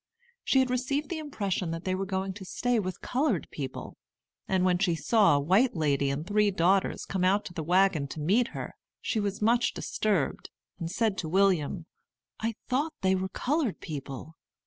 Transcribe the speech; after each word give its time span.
She 0.43 0.57
had 0.61 0.71
received 0.71 1.09
the 1.09 1.19
impression 1.19 1.69
that 1.69 1.83
they 1.83 1.93
were 1.93 2.07
going 2.07 2.33
to 2.33 2.43
stay 2.43 2.79
with 2.79 3.01
colored 3.01 3.47
people; 3.51 3.97
and 4.47 4.65
when 4.65 4.79
she 4.79 4.95
saw 4.95 5.35
a 5.35 5.39
white 5.39 5.75
lady 5.75 6.09
and 6.09 6.25
three 6.25 6.49
daughters 6.49 7.05
come 7.05 7.23
out 7.23 7.45
to 7.45 7.53
the 7.53 7.61
wagon 7.61 8.07
to 8.07 8.19
meet 8.19 8.47
her, 8.47 8.73
she 8.99 9.19
was 9.19 9.43
much 9.43 9.75
disturbed, 9.75 10.49
and 10.79 10.89
said 10.89 11.19
to 11.19 11.29
William, 11.29 11.85
"I 12.39 12.55
thought 12.67 12.93
they 13.01 13.13
were 13.13 13.29
colored 13.29 13.79
people." 13.79 14.33